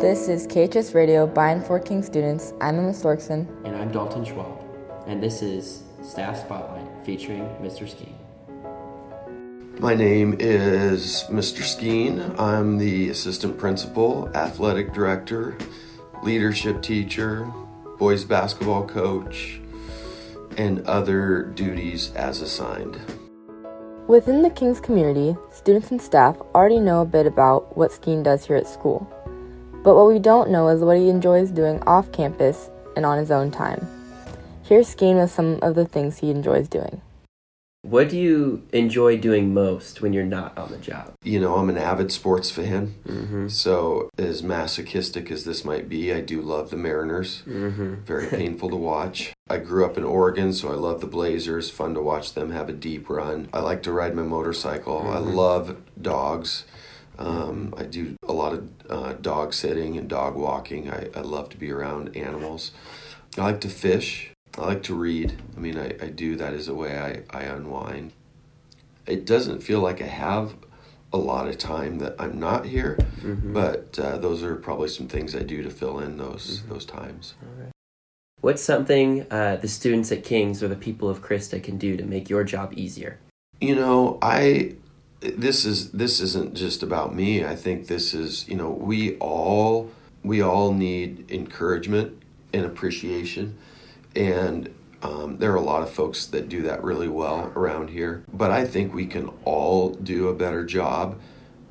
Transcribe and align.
This 0.00 0.28
is 0.28 0.46
KHS 0.46 0.94
Radio 0.94 1.26
by 1.26 1.50
and 1.50 1.64
for 1.64 1.78
King 1.78 2.02
students. 2.02 2.54
I'm 2.60 2.78
Emma 2.78 2.90
Storkson. 2.90 3.46
And 3.64 3.76
I'm 3.76 3.92
Dalton 3.92 4.24
Schwab. 4.24 4.60
And 5.06 5.22
this 5.22 5.42
is 5.42 5.82
Staff 6.02 6.38
Spotlight 6.38 6.86
featuring 7.04 7.42
Mr. 7.60 7.86
Skeen. 7.86 8.14
My 9.80 9.94
name 9.94 10.36
is 10.40 11.24
Mr. 11.28 11.62
Skeen. 11.62 12.38
I'm 12.40 12.78
the 12.78 13.10
assistant 13.10 13.58
principal, 13.58 14.30
athletic 14.34 14.92
director, 14.92 15.58
leadership 16.22 16.82
teacher, 16.82 17.52
boys 17.98 18.24
basketball 18.24 18.86
coach, 18.86 19.60
and 20.56 20.86
other 20.86 21.42
duties 21.42 22.12
as 22.14 22.40
assigned. 22.40 22.98
Within 24.08 24.42
the 24.42 24.50
King's 24.50 24.78
community, 24.78 25.36
students 25.50 25.90
and 25.90 26.00
staff 26.00 26.36
already 26.54 26.78
know 26.78 27.00
a 27.00 27.04
bit 27.04 27.26
about 27.26 27.76
what 27.76 27.90
Skeen 27.90 28.22
does 28.22 28.46
here 28.46 28.54
at 28.54 28.68
school. 28.68 29.04
But 29.82 29.96
what 29.96 30.06
we 30.06 30.20
don't 30.20 30.48
know 30.48 30.68
is 30.68 30.80
what 30.80 30.96
he 30.96 31.08
enjoys 31.08 31.50
doing 31.50 31.82
off 31.88 32.12
campus 32.12 32.70
and 32.94 33.04
on 33.04 33.18
his 33.18 33.32
own 33.32 33.50
time. 33.50 33.84
Here's 34.62 34.94
Skeen 34.94 35.20
with 35.20 35.32
some 35.32 35.58
of 35.60 35.74
the 35.74 35.84
things 35.84 36.18
he 36.18 36.30
enjoys 36.30 36.68
doing. 36.68 37.02
What 37.86 38.08
do 38.08 38.18
you 38.18 38.66
enjoy 38.72 39.16
doing 39.16 39.54
most 39.54 40.00
when 40.02 40.12
you're 40.12 40.24
not 40.24 40.58
on 40.58 40.72
the 40.72 40.76
job? 40.76 41.12
You 41.22 41.38
know, 41.38 41.54
I'm 41.54 41.68
an 41.68 41.78
avid 41.78 42.10
sports 42.10 42.50
fan. 42.50 42.96
Mm-hmm. 43.06 43.46
So, 43.46 44.10
as 44.18 44.42
masochistic 44.42 45.30
as 45.30 45.44
this 45.44 45.64
might 45.64 45.88
be, 45.88 46.12
I 46.12 46.20
do 46.20 46.42
love 46.42 46.70
the 46.70 46.76
Mariners. 46.76 47.42
Mm-hmm. 47.46 48.02
Very 48.04 48.26
painful 48.40 48.70
to 48.70 48.76
watch. 48.76 49.32
I 49.48 49.58
grew 49.58 49.84
up 49.84 49.96
in 49.96 50.02
Oregon, 50.02 50.52
so 50.52 50.68
I 50.72 50.74
love 50.74 51.00
the 51.00 51.06
Blazers. 51.06 51.70
Fun 51.70 51.94
to 51.94 52.00
watch 52.02 52.32
them 52.34 52.50
have 52.50 52.68
a 52.68 52.72
deep 52.72 53.08
run. 53.08 53.48
I 53.52 53.60
like 53.60 53.84
to 53.84 53.92
ride 53.92 54.16
my 54.16 54.24
motorcycle. 54.24 55.02
I 55.08 55.18
Mhm. 55.18 55.34
love 55.34 55.76
dogs. 56.00 56.64
Um, 57.20 57.72
I 57.78 57.84
do 57.84 58.16
a 58.26 58.32
lot 58.32 58.52
of 58.52 58.68
uh, 58.90 59.12
dog 59.14 59.54
sitting 59.54 59.96
and 59.96 60.08
dog 60.08 60.34
walking. 60.34 60.90
I, 60.90 61.08
I 61.14 61.20
love 61.20 61.50
to 61.50 61.56
be 61.56 61.70
around 61.70 62.16
animals. 62.16 62.72
I 63.38 63.42
like 63.42 63.60
to 63.60 63.68
fish. 63.68 64.32
I 64.58 64.62
like 64.62 64.82
to 64.84 64.94
read. 64.94 65.34
I 65.56 65.60
mean, 65.60 65.78
I, 65.78 65.88
I 66.00 66.08
do 66.08 66.36
that 66.36 66.54
as 66.54 66.68
a 66.68 66.74
way 66.74 66.98
I, 66.98 67.38
I 67.38 67.42
unwind. 67.44 68.12
It 69.06 69.24
doesn't 69.26 69.62
feel 69.62 69.80
like 69.80 70.00
I 70.00 70.06
have 70.06 70.54
a 71.12 71.18
lot 71.18 71.46
of 71.46 71.58
time 71.58 71.98
that 71.98 72.16
I'm 72.18 72.40
not 72.40 72.66
here, 72.66 72.98
Mhm. 73.22 73.52
but 73.52 73.98
uh, 73.98 74.18
those 74.18 74.42
are 74.42 74.56
probably 74.56 74.88
some 74.88 75.08
things 75.08 75.34
I 75.36 75.42
do 75.42 75.62
to 75.62 75.70
fill 75.70 76.00
in 76.00 76.16
those 76.18 76.60
Mhm. 76.62 76.68
those 76.70 76.84
times. 76.84 77.34
What's 78.40 78.62
something 78.62 79.26
uh, 79.30 79.56
the 79.56 79.68
students 79.68 80.10
at 80.12 80.24
King's 80.24 80.62
or 80.62 80.68
the 80.68 80.76
people 80.76 81.08
of 81.08 81.22
CRISTA 81.22 81.60
can 81.60 81.78
do 81.78 81.96
to 81.96 82.04
make 82.04 82.28
your 82.28 82.44
job 82.44 82.72
easier? 82.76 83.18
You 83.60 83.74
know, 83.76 84.18
I 84.20 84.74
this 85.20 85.64
is 85.64 85.92
this 85.92 86.20
isn't 86.20 86.54
just 86.54 86.82
about 86.82 87.14
me. 87.14 87.44
I 87.44 87.56
think 87.56 87.86
this 87.86 88.12
is, 88.14 88.48
you 88.48 88.56
know, 88.56 88.70
we 88.70 89.16
all 89.18 89.90
we 90.22 90.40
all 90.42 90.72
need 90.72 91.30
encouragement 91.30 92.12
and 92.52 92.64
appreciation 92.66 93.56
and 94.16 94.74
um, 95.02 95.38
there 95.38 95.52
are 95.52 95.56
a 95.56 95.60
lot 95.60 95.82
of 95.82 95.90
folks 95.90 96.26
that 96.26 96.48
do 96.48 96.62
that 96.62 96.82
really 96.82 97.08
well 97.08 97.52
around 97.54 97.90
here, 97.90 98.24
but 98.32 98.50
I 98.50 98.64
think 98.64 98.92
we 98.92 99.06
can 99.06 99.30
all 99.44 99.90
do 99.90 100.28
a 100.28 100.34
better 100.34 100.64
job 100.64 101.20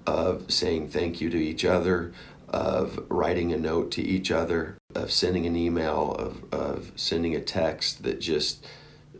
of 0.06 0.52
saying 0.52 0.90
thank 0.90 1.20
you 1.20 1.30
to 1.30 1.38
each 1.38 1.66
other, 1.66 2.14
of 2.48 3.04
writing 3.10 3.52
a 3.52 3.58
note 3.58 3.92
to 3.92 4.02
each 4.02 4.32
other, 4.32 4.78
of 4.94 5.12
sending 5.12 5.46
an 5.46 5.56
email, 5.56 6.14
of, 6.14 6.44
of 6.54 6.92
sending 6.96 7.36
a 7.36 7.42
text 7.42 8.04
that 8.04 8.22
just 8.22 8.66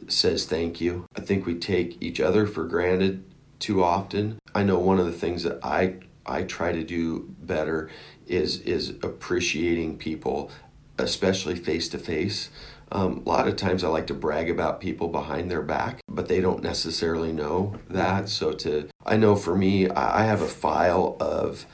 says 0.08 0.46
thank 0.46 0.80
you. 0.80 1.06
I 1.18 1.22
think 1.22 1.46
we 1.46 1.56
take 1.56 2.02
each 2.02 2.20
other 2.20 2.46
for 2.46 2.66
granted 2.66 3.24
too 3.60 3.84
often. 3.84 4.38
I 4.54 4.64
know 4.64 4.78
one 4.78 5.00
of 5.00 5.06
the 5.06 5.12
things 5.12 5.44
that 5.44 5.60
I 5.64 5.96
I 6.28 6.44
try 6.44 6.72
to 6.72 6.84
do 6.84 7.36
better 7.40 7.90
is 8.28 8.62
is 8.62 8.90
appreciating 9.02 9.98
people, 9.98 10.52
especially 10.98 11.56
face 11.56 11.90
to 11.90 11.98
face. 11.98 12.50
Um, 12.92 13.24
a 13.26 13.30
lot 13.30 13.48
of 13.48 13.56
times 13.56 13.84
I 13.84 13.88
like 13.88 14.08
to 14.08 14.14
brag 14.14 14.50
about 14.50 14.80
people 14.80 15.08
behind 15.08 15.50
their 15.50 15.62
back, 15.62 16.02
but 16.08 16.28
they 16.28 16.40
don't 16.40 16.62
necessarily 16.62 17.32
know 17.32 17.76
that. 17.90 18.30
So 18.30 18.54
to 18.54 18.90
I 19.06 19.18
know 19.18 19.36
for 19.36 19.56
me, 19.56 19.90
I 19.90 20.24
have 20.24 20.42
a 20.42 20.48
file 20.48 21.18
of 21.20 21.66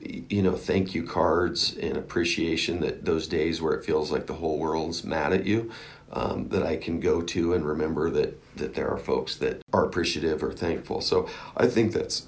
you 0.00 0.42
know 0.42 0.56
thank 0.56 0.94
you 0.94 1.02
cards 1.02 1.76
and 1.76 1.96
appreciation 1.96 2.80
that 2.80 3.04
those 3.04 3.26
days 3.26 3.60
where 3.60 3.74
it 3.74 3.84
feels 3.84 4.10
like 4.10 4.26
the 4.26 4.34
whole 4.34 4.58
world's 4.58 5.04
mad 5.04 5.32
at 5.32 5.44
you 5.44 5.70
um, 6.12 6.48
that 6.48 6.62
I 6.62 6.76
can 6.76 7.00
go 7.00 7.20
to 7.22 7.54
and 7.54 7.64
remember 7.64 8.10
that 8.10 8.56
that 8.56 8.74
there 8.74 8.88
are 8.88 8.98
folks 8.98 9.36
that 9.36 9.62
are 9.72 9.84
appreciative 9.84 10.42
or 10.42 10.52
thankful. 10.52 11.00
So 11.00 11.28
I 11.56 11.66
think 11.66 11.92
that's 11.92 12.26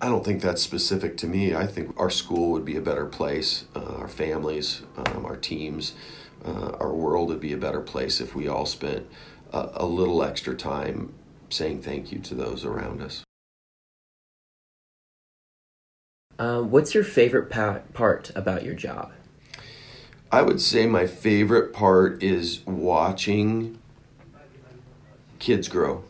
I 0.00 0.06
don't 0.06 0.24
think 0.24 0.42
that's 0.42 0.62
specific 0.62 1.16
to 1.18 1.26
me. 1.26 1.54
I 1.54 1.66
think 1.66 1.98
our 1.98 2.10
school 2.10 2.52
would 2.52 2.64
be 2.64 2.76
a 2.76 2.80
better 2.80 3.06
place, 3.06 3.64
uh, 3.74 3.96
our 3.96 4.08
families, 4.08 4.82
um, 4.96 5.26
our 5.26 5.36
teams, 5.36 5.94
uh, 6.44 6.72
our 6.80 6.92
world 6.92 7.28
would 7.28 7.40
be 7.40 7.52
a 7.52 7.56
better 7.56 7.80
place 7.80 8.20
if 8.20 8.34
we 8.34 8.48
all 8.48 8.66
spent 8.66 9.06
a, 9.52 9.70
a 9.74 9.86
little 9.86 10.22
extra 10.22 10.54
time 10.54 11.12
saying 11.50 11.82
thank 11.82 12.12
you 12.12 12.18
to 12.18 12.34
those 12.34 12.64
around 12.64 13.02
us. 13.02 13.24
Um, 16.38 16.70
what's 16.70 16.94
your 16.94 17.04
favorite 17.04 17.50
pa- 17.50 17.80
part 17.94 18.30
about 18.36 18.64
your 18.64 18.74
job? 18.74 19.12
I 20.30 20.42
would 20.42 20.60
say 20.60 20.86
my 20.86 21.06
favorite 21.06 21.72
part 21.72 22.22
is 22.22 22.64
watching 22.66 23.78
kids 25.38 25.68
grow. 25.68 26.04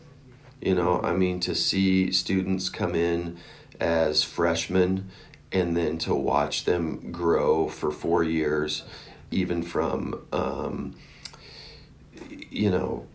You 0.61 0.75
know, 0.75 1.01
I 1.01 1.13
mean, 1.13 1.39
to 1.41 1.55
see 1.55 2.11
students 2.11 2.69
come 2.69 2.95
in 2.95 3.37
as 3.79 4.23
freshmen 4.23 5.09
and 5.51 5.75
then 5.75 5.97
to 5.99 6.13
watch 6.13 6.65
them 6.65 7.11
grow 7.11 7.69
for 7.69 7.91
four 7.91 8.23
years, 8.23 8.83
even 9.31 9.63
from, 9.63 10.25
um, 10.31 10.95
you 12.49 12.69
know, 12.69 13.05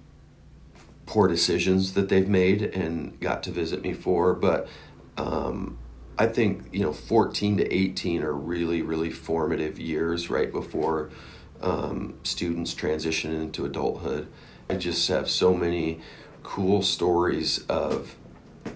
poor 1.07 1.29
decisions 1.29 1.95
that 1.95 2.09
they've 2.09 2.29
made 2.29 2.63
and 2.63 3.19
got 3.21 3.43
to 3.43 3.51
visit 3.51 3.83
me 3.83 3.93
for. 3.93 4.35
But 4.35 4.69
um, 5.17 5.79
I 6.19 6.27
think, 6.27 6.69
you 6.73 6.81
know, 6.81 6.93
14 6.93 7.59
to 7.59 7.75
18 7.75 8.23
are 8.23 8.33
really, 8.33 8.83
really 8.83 9.11
formative 9.11 9.79
years 9.79 10.31
right 10.31 10.51
before 10.51 11.11
um, 11.61 12.15
students 12.23 12.75
transition 12.75 13.33
into 13.33 13.65
adulthood. 13.65 14.29
I 14.69 14.77
just 14.77 15.07
have 15.09 15.29
so 15.29 15.55
many 15.55 16.01
cool 16.43 16.83
stories 16.83 17.65
of 17.69 18.17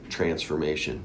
transformation 0.08 1.04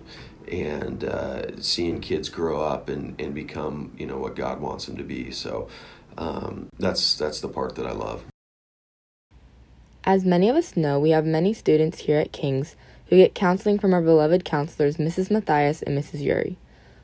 and 0.51 1.03
uh, 1.03 1.61
seeing 1.61 2.01
kids 2.01 2.29
grow 2.29 2.61
up 2.61 2.89
and, 2.89 3.19
and 3.19 3.33
become, 3.33 3.93
you 3.97 4.05
know, 4.05 4.17
what 4.17 4.35
God 4.35 4.59
wants 4.59 4.85
them 4.85 4.97
to 4.97 5.03
be. 5.03 5.31
So 5.31 5.69
um, 6.17 6.69
that's 6.77 7.15
that's 7.15 7.41
the 7.41 7.47
part 7.47 7.75
that 7.75 7.85
I 7.85 7.91
love. 7.91 8.23
As 10.03 10.25
many 10.25 10.49
of 10.49 10.55
us 10.55 10.75
know, 10.75 10.99
we 10.99 11.11
have 11.11 11.25
many 11.25 11.53
students 11.53 11.99
here 11.99 12.19
at 12.19 12.33
King's 12.33 12.75
who 13.07 13.15
get 13.15 13.35
counseling 13.35 13.79
from 13.79 13.93
our 13.93 14.01
beloved 14.01 14.43
counselors, 14.43 14.97
Mrs. 14.97 15.31
Matthias 15.31 15.81
and 15.81 15.97
Mrs. 15.97 16.21
Yuri. 16.21 16.57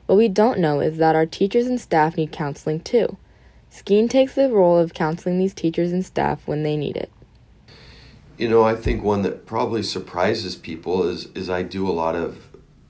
What 0.06 0.16
we 0.16 0.28
don't 0.28 0.58
know 0.58 0.80
is 0.80 0.98
that 0.98 1.14
our 1.14 1.24
teachers 1.24 1.66
and 1.66 1.80
staff 1.80 2.16
need 2.16 2.32
counseling 2.32 2.80
too. 2.80 3.16
Skeen 3.70 4.10
takes 4.10 4.34
the 4.34 4.50
role 4.50 4.76
of 4.76 4.92
counseling 4.92 5.38
these 5.38 5.54
teachers 5.54 5.92
and 5.92 6.04
staff 6.04 6.46
when 6.46 6.62
they 6.62 6.76
need 6.76 6.96
it. 6.96 7.10
You 8.36 8.48
know, 8.48 8.62
I 8.64 8.74
think 8.74 9.02
one 9.02 9.22
that 9.22 9.46
probably 9.46 9.82
surprises 9.82 10.56
people 10.56 11.06
is 11.06 11.26
is 11.34 11.48
I 11.48 11.62
do 11.62 11.88
a 11.88 11.92
lot 11.92 12.16
of 12.16 12.48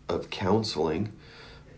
of 0.08 0.30
counseling. 0.30 1.12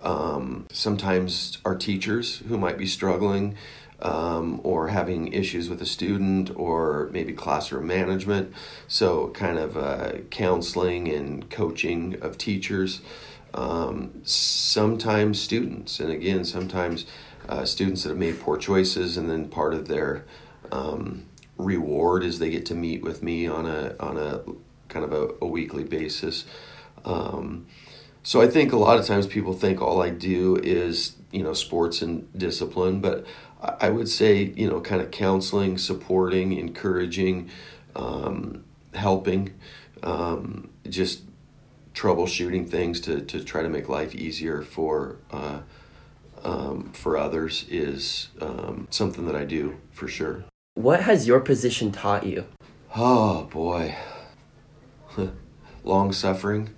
Um, 0.01 0.67
sometimes 0.73 1.59
our 1.65 1.77
teachers 1.77 2.39
who 2.49 2.59
might 2.59 2.79
be 2.79 2.87
struggling 2.87 3.57
um, 4.03 4.61
or 4.65 4.89
having 4.89 5.33
issues 5.33 5.71
with 5.71 5.81
a 5.81 5.87
student 5.87 6.51
or 6.57 7.09
maybe 7.13 7.33
classroom 7.33 7.87
management. 7.87 8.53
So, 8.89 9.29
kind 9.29 9.59
of 9.59 9.77
uh, 9.77 10.19
counseling 10.31 11.09
and 11.09 11.49
coaching 11.49 12.21
of 12.21 12.37
teachers. 12.37 13.01
Um, 13.55 14.23
sometimes 14.25 15.41
students, 15.41 16.01
and 16.01 16.11
again, 16.11 16.45
sometimes 16.45 17.05
uh, 17.49 17.65
students 17.65 18.03
that 18.03 18.11
have 18.11 18.19
made 18.19 18.41
poor 18.41 18.57
choices, 18.57 19.17
and 19.17 19.29
then 19.29 19.49
part 19.49 19.75
of 19.75 19.89
their 19.89 20.25
um, 20.71 21.27
reward 21.59 22.25
is 22.25 22.39
they 22.39 22.51
get 22.51 22.67
to 22.67 22.75
meet 22.75 23.03
with 23.03 23.23
me 23.23 23.47
on 23.47 23.67
a 23.67 23.95
on 24.01 24.17
a 24.17 24.41
kind 24.89 25.05
of 25.05 25.13
a, 25.13 25.35
a 25.41 25.47
weekly 25.47 25.85
basis. 25.85 26.45
Um, 27.05 27.67
so 28.23 28.41
I 28.41 28.47
think 28.47 28.73
a 28.73 28.77
lot 28.77 28.99
of 28.99 29.07
times 29.07 29.27
people 29.27 29.53
think 29.53 29.83
all 29.83 30.01
I 30.01 30.11
do 30.11 30.57
is 30.57 31.17
you 31.31 31.43
know 31.43 31.53
sports 31.53 32.03
and 32.03 32.33
discipline, 32.39 33.01
but 33.01 33.27
I 33.63 33.91
would 33.91 34.09
say 34.09 34.53
you 34.57 34.69
know 34.69 34.81
kind 34.81 35.01
of 35.01 35.11
counseling, 35.11 35.79
supporting, 35.79 36.53
encouraging, 36.53 37.51
um, 37.95 38.65
helping, 38.95 39.55
um, 40.03 40.71
just 40.89 41.23
troubleshooting 41.95 42.69
things 42.69 43.01
to, 43.03 43.21
to 43.21 43.45
try 43.45 43.63
to 43.63 43.69
make 43.69 43.89
life 43.89 44.15
easier 44.15 44.63
for 44.63 45.17
uh, 45.31 45.61
um, 46.45 46.91
for 46.93 47.17
others 47.17 47.67
is 47.69 48.29
um, 48.41 48.89
something 48.91 49.27
that 49.27 49.37
I 49.37 49.45
do 49.45 49.77
for 49.93 50.09
sure. 50.09 50.45
What 50.75 51.03
has 51.03 51.27
your 51.27 51.41
position 51.41 51.93
taught 51.93 52.27
you? 52.27 52.47
Oh 52.97 53.45
boy, 53.45 53.95
long 55.85 56.13
suffering, 56.13 56.71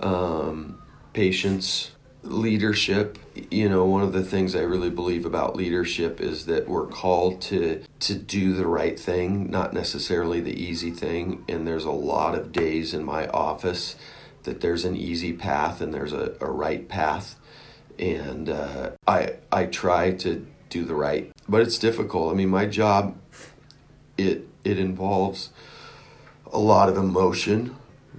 um, 0.00 0.80
patience, 1.12 1.90
leadership. 2.26 3.18
You 3.50 3.68
know, 3.68 3.84
one 3.84 4.02
of 4.02 4.12
the 4.12 4.24
things 4.24 4.54
I 4.54 4.60
really 4.60 4.90
believe 4.90 5.24
about 5.24 5.56
leadership 5.56 6.20
is 6.20 6.46
that 6.46 6.68
we're 6.68 6.86
called 6.86 7.40
to 7.42 7.82
to 8.00 8.14
do 8.14 8.54
the 8.54 8.66
right 8.66 8.98
thing, 8.98 9.50
not 9.50 9.72
necessarily 9.72 10.40
the 10.40 10.58
easy 10.60 10.90
thing. 10.90 11.44
And 11.48 11.66
there's 11.66 11.84
a 11.84 11.90
lot 11.90 12.34
of 12.34 12.52
days 12.52 12.92
in 12.94 13.04
my 13.04 13.28
office 13.28 13.96
that 14.42 14.60
there's 14.60 14.84
an 14.84 14.96
easy 14.96 15.32
path 15.32 15.80
and 15.80 15.92
there's 15.92 16.12
a, 16.12 16.34
a 16.40 16.50
right 16.50 16.88
path. 16.88 17.36
And 17.98 18.48
uh, 18.48 18.90
I 19.06 19.36
I 19.50 19.66
try 19.66 20.12
to 20.12 20.46
do 20.68 20.84
the 20.84 20.94
right, 20.94 21.30
but 21.48 21.62
it's 21.62 21.78
difficult. 21.78 22.32
I 22.32 22.34
mean, 22.34 22.50
my 22.50 22.66
job 22.66 23.16
it 24.18 24.48
it 24.64 24.78
involves 24.78 25.50
a 26.52 26.58
lot 26.58 26.88
of 26.88 26.96
emotion 26.96 27.76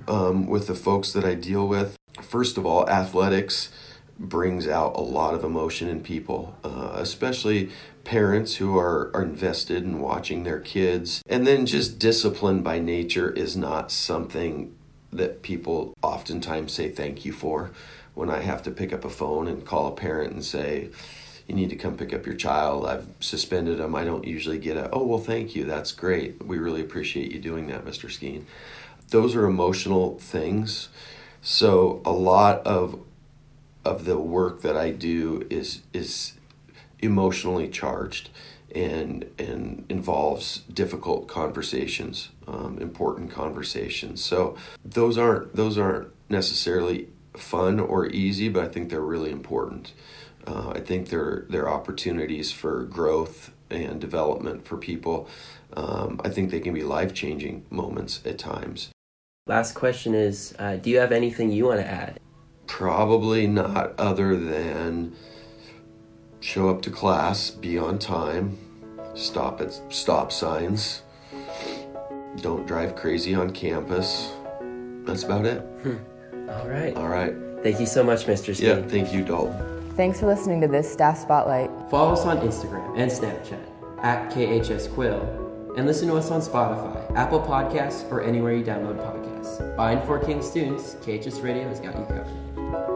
um, 0.07 0.47
with 0.47 0.67
the 0.67 0.75
folks 0.75 1.11
that 1.13 1.25
I 1.25 1.33
deal 1.33 1.67
with. 1.67 1.97
First 2.21 2.57
of 2.57 2.65
all, 2.65 2.89
athletics 2.89 3.69
brings 4.19 4.67
out 4.67 4.95
a 4.95 5.01
lot 5.01 5.33
of 5.33 5.43
emotion 5.43 5.87
in 5.87 6.01
people, 6.01 6.55
uh, 6.63 6.91
especially 6.95 7.69
parents 8.03 8.55
who 8.55 8.77
are, 8.77 9.11
are 9.13 9.23
invested 9.23 9.83
in 9.83 9.99
watching 9.99 10.43
their 10.43 10.59
kids. 10.59 11.21
And 11.27 11.45
then 11.45 11.65
just 11.65 11.99
discipline 11.99 12.63
by 12.63 12.79
nature 12.79 13.29
is 13.29 13.55
not 13.55 13.91
something 13.91 14.73
that 15.11 15.41
people 15.41 15.93
oftentimes 16.01 16.73
say 16.73 16.89
thank 16.89 17.25
you 17.25 17.33
for. 17.33 17.71
When 18.13 18.29
I 18.29 18.39
have 18.39 18.63
to 18.63 18.71
pick 18.71 18.91
up 18.93 19.05
a 19.05 19.09
phone 19.09 19.47
and 19.47 19.65
call 19.65 19.87
a 19.87 19.91
parent 19.91 20.33
and 20.33 20.43
say, 20.43 20.89
you 21.47 21.55
need 21.55 21.69
to 21.69 21.75
come 21.75 21.95
pick 21.95 22.13
up 22.13 22.25
your 22.25 22.35
child. 22.35 22.85
I've 22.85 23.07
suspended 23.19 23.77
them. 23.77 23.95
I 23.95 24.03
don't 24.03 24.25
usually 24.25 24.57
get 24.57 24.75
a, 24.75 24.89
oh, 24.91 25.05
well, 25.05 25.19
thank 25.19 25.55
you. 25.55 25.63
That's 25.63 25.91
great. 25.91 26.45
We 26.45 26.57
really 26.57 26.81
appreciate 26.81 27.31
you 27.31 27.39
doing 27.39 27.67
that, 27.67 27.85
Mr. 27.85 28.09
Skeen. 28.09 28.43
Those 29.09 29.35
are 29.35 29.45
emotional 29.45 30.19
things. 30.19 30.89
So 31.41 32.01
a 32.03 32.11
lot 32.11 32.65
of 32.67 32.99
of 33.87 34.05
the 34.05 34.19
work 34.19 34.61
that 34.61 34.75
I 34.75 34.91
do 34.91 35.47
is 35.49 35.81
is 35.93 36.33
emotionally 36.99 37.69
charged 37.69 38.29
and 38.75 39.25
and 39.39 39.85
involves 39.89 40.59
difficult 40.73 41.27
conversations, 41.27 42.29
um, 42.47 42.77
important 42.79 43.31
conversations. 43.31 44.23
So 44.23 44.57
those 44.83 45.17
aren't 45.17 45.55
those 45.55 45.77
aren't 45.77 46.09
necessarily 46.29 47.07
fun 47.35 47.79
or 47.79 48.07
easy, 48.07 48.49
but 48.49 48.63
I 48.65 48.67
think 48.67 48.89
they're 48.89 48.99
really 48.99 49.31
important. 49.31 49.93
Uh, 50.45 50.71
I 50.75 50.79
think 50.79 51.09
they're 51.09 51.45
they're 51.49 51.69
opportunities 51.69 52.51
for 52.51 52.83
growth 52.83 53.51
and 53.69 53.99
development 53.99 54.65
for 54.65 54.77
people. 54.77 55.27
Um, 55.73 56.21
I 56.23 56.29
think 56.29 56.51
they 56.51 56.59
can 56.59 56.73
be 56.73 56.83
life 56.83 57.13
changing 57.13 57.65
moments 57.69 58.21
at 58.25 58.37
times. 58.37 58.89
Last 59.45 59.73
question 59.73 60.13
is 60.13 60.53
uh, 60.59 60.75
Do 60.75 60.89
you 60.89 60.99
have 60.99 61.11
anything 61.11 61.51
you 61.51 61.65
want 61.65 61.79
to 61.79 61.87
add? 61.87 62.19
Probably 62.67 63.47
not, 63.47 63.93
other 63.97 64.35
than 64.35 65.15
show 66.39 66.69
up 66.69 66.81
to 66.83 66.91
class, 66.91 67.49
be 67.49 67.77
on 67.77 67.97
time, 67.97 68.57
stop 69.15 69.61
at 69.61 69.73
stop 69.93 70.31
signs, 70.31 71.01
don't 72.41 72.67
drive 72.67 72.95
crazy 72.95 73.33
on 73.33 73.51
campus. 73.51 74.31
That's 75.05 75.23
about 75.23 75.45
it. 75.45 75.59
Hmm. 75.81 75.95
All 76.49 76.67
right. 76.67 76.95
All 76.95 77.07
right. 77.07 77.33
Thank 77.63 77.79
you 77.79 77.85
so 77.85 78.03
much, 78.03 78.25
Mr. 78.25 78.53
Skeen. 78.53 78.61
Yeah, 78.61 78.87
thank 78.87 79.13
you, 79.13 79.23
Dalton. 79.23 79.91
Thanks 79.95 80.19
for 80.19 80.27
listening 80.27 80.61
to 80.61 80.67
this 80.67 80.91
Staff 80.91 81.17
Spotlight. 81.17 81.71
Follow 81.89 82.13
us 82.13 82.25
on 82.25 82.37
Instagram 82.37 82.97
and 82.97 83.11
Snapchat 83.11 83.59
at 84.03 84.31
KHS 84.31 84.93
Quill 84.93 85.46
and 85.77 85.85
listen 85.85 86.07
to 86.07 86.15
us 86.15 86.31
on 86.31 86.41
Spotify, 86.41 87.15
Apple 87.15 87.39
Podcasts, 87.39 88.11
or 88.11 88.21
anywhere 88.21 88.53
you 88.53 88.63
download 88.63 88.97
podcasts. 88.97 89.77
By 89.77 89.91
and 89.91 90.03
for 90.07 90.17
King 90.17 90.41
students, 90.41 90.95
KHS 90.95 91.43
Radio 91.43 91.67
has 91.67 91.79
got 91.79 91.95
you 91.95 92.05
covered. 92.05 92.86